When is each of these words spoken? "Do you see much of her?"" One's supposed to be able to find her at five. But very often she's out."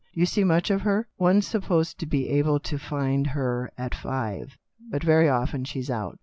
"Do 0.15 0.19
you 0.19 0.25
see 0.25 0.43
much 0.43 0.71
of 0.71 0.81
her?"" 0.81 1.07
One's 1.19 1.45
supposed 1.45 1.99
to 1.99 2.07
be 2.07 2.27
able 2.29 2.59
to 2.61 2.79
find 2.79 3.27
her 3.37 3.69
at 3.77 3.93
five. 3.93 4.57
But 4.89 5.03
very 5.03 5.29
often 5.29 5.63
she's 5.63 5.91
out." 5.91 6.17